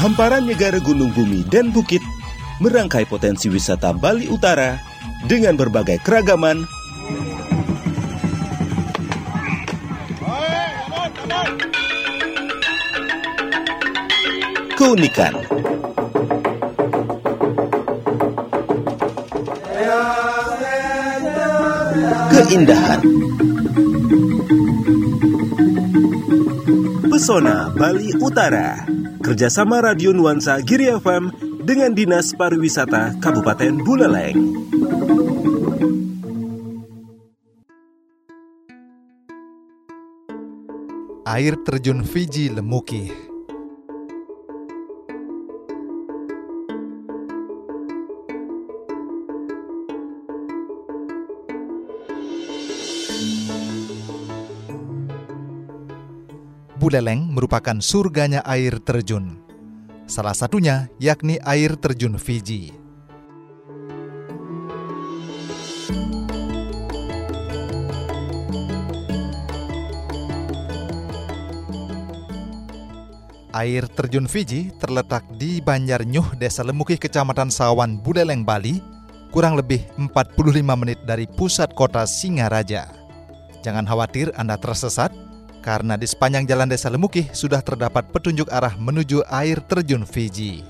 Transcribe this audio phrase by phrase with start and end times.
[0.00, 2.00] hamparan negara gunung bumi dan bukit
[2.64, 4.80] merangkai potensi wisata Bali Utara
[5.28, 6.64] dengan berbagai keragaman.
[14.80, 15.36] Keunikan.
[22.32, 23.00] Keindahan
[27.20, 28.80] Pesona Bali Utara
[29.20, 31.28] kerjasama Radio Nuansa Giri FM
[31.68, 34.40] dengan Dinas Pariwisata Kabupaten Buleleng.
[41.28, 43.29] Air terjun Fiji Lemuki
[56.80, 59.36] Buleleng merupakan surganya air terjun.
[60.08, 62.72] Salah satunya yakni air terjun Fiji.
[73.52, 78.80] Air terjun Fiji terletak di Banjar Nyuh, Desa Lemuki, Kecamatan Sawan, Buleleng, Bali,
[79.28, 82.88] kurang lebih 45 menit dari pusat kota Singaraja.
[83.60, 85.12] Jangan khawatir Anda tersesat,
[85.60, 90.64] karena di sepanjang jalan desa Lemukih sudah terdapat petunjuk arah menuju air terjun Fiji.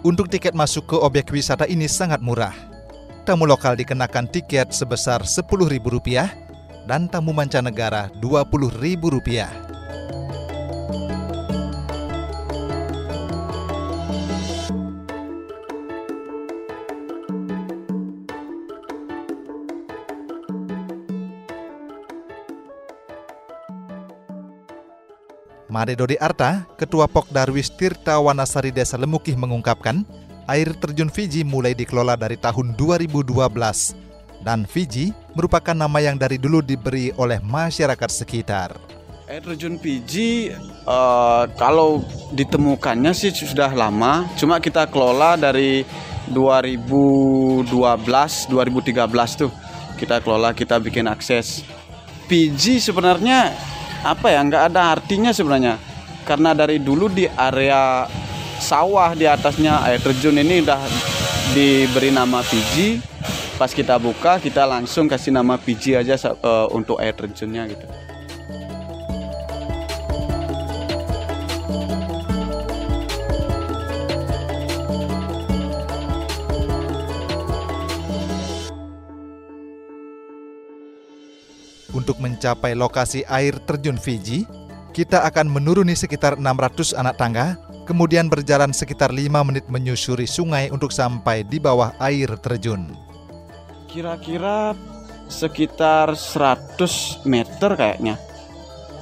[0.00, 2.56] Untuk tiket masuk ke objek wisata ini sangat murah.
[3.28, 6.24] Tamu lokal dikenakan tiket sebesar Rp10.000
[6.88, 9.69] dan tamu mancanegara Rp20.000.
[25.70, 30.02] Made Dodi Arta, Ketua Pok Darwis Tirta Wanasari Desa Lemukih mengungkapkan,
[30.50, 33.30] air terjun Fiji mulai dikelola dari tahun 2012
[34.42, 38.74] dan Fiji merupakan nama yang dari dulu diberi oleh masyarakat sekitar.
[39.30, 40.50] Air terjun Fiji
[40.90, 42.02] uh, kalau
[42.34, 45.86] ditemukannya sih sudah lama, cuma kita kelola dari
[46.34, 49.54] 2012, 2013 tuh
[49.94, 51.62] kita kelola, kita bikin akses.
[52.26, 53.54] Fiji sebenarnya
[54.00, 55.76] apa ya nggak ada artinya sebenarnya.
[56.24, 58.06] Karena dari dulu di area
[58.60, 60.80] sawah di atasnya air terjun ini udah
[61.56, 63.00] diberi nama Fiji
[63.56, 67.84] pas kita buka kita langsung kasih nama Fiji aja uh, untuk air terjunnya gitu
[81.90, 84.46] Untuk mencapai lokasi air terjun Fiji,
[84.94, 90.94] kita akan menuruni sekitar 600 anak tangga, kemudian berjalan sekitar 5 menit menyusuri sungai untuk
[90.94, 92.94] sampai di bawah air terjun.
[93.90, 94.78] Kira-kira
[95.26, 98.14] sekitar 100 meter kayaknya.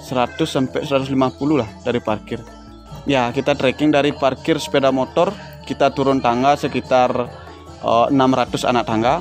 [0.09, 1.13] 100 sampai 150
[1.61, 2.41] lah dari parkir.
[3.05, 5.37] Ya, kita trekking dari parkir sepeda motor,
[5.69, 7.13] kita turun tangga sekitar
[7.85, 9.15] uh, eh, 600 anak tangga.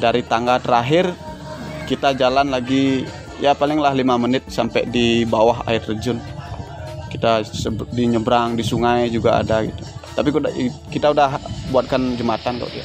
[0.00, 1.27] Dari tangga terakhir
[1.88, 3.08] kita jalan lagi
[3.40, 6.20] ya palinglah lima menit sampai di bawah air terjun.
[7.08, 7.40] Kita
[7.88, 9.80] di nyebrang di sungai juga ada gitu.
[10.12, 10.28] Tapi
[10.92, 11.40] kita udah
[11.72, 12.84] buatkan jembatan kok ya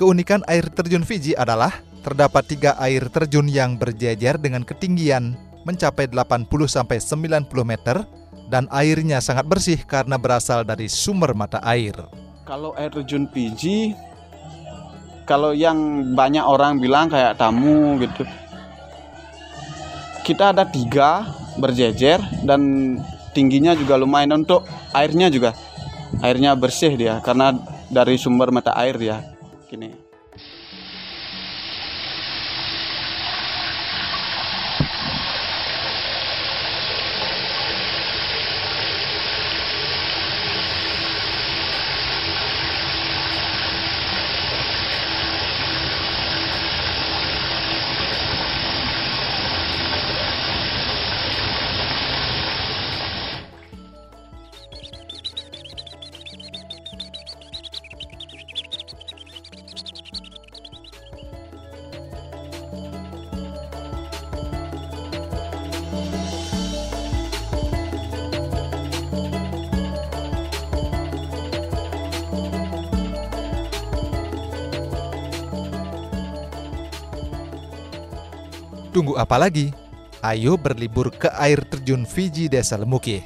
[0.00, 5.36] Keunikan air terjun Fiji adalah terdapat tiga air terjun yang berjejer dengan ketinggian
[5.68, 6.48] mencapai 80-90
[7.68, 8.08] meter
[8.48, 11.92] dan airnya sangat bersih karena berasal dari sumber mata air.
[12.48, 13.92] Kalau air terjun Fiji,
[15.28, 15.76] kalau yang
[16.16, 18.24] banyak orang bilang kayak tamu gitu,
[20.24, 21.28] kita ada tiga
[21.60, 22.96] berjejer dan
[23.36, 24.64] tingginya juga lumayan untuk
[24.96, 25.52] airnya juga
[26.24, 27.52] airnya bersih dia karena
[27.92, 29.20] dari sumber mata air dia
[29.70, 29.90] কিনে
[78.90, 79.70] Tunggu apa lagi?
[80.18, 83.22] Ayo berlibur ke air terjun Fiji Desa Lemuki.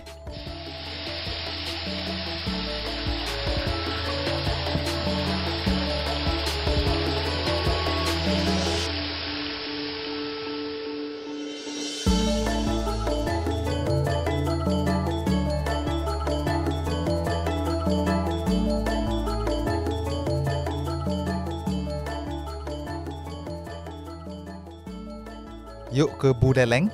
[25.94, 26.90] Yuk ke Budeleng.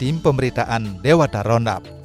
[0.00, 2.01] Tim pemberitaan Dewata Roundup.